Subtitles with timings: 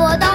[0.00, 0.29] 我